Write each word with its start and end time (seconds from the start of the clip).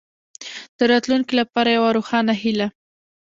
د 0.77 0.79
راتلونکې 0.91 1.33
لپاره 1.41 1.69
یوه 1.77 1.89
روښانه 1.97 2.33
هیله. 2.41 2.67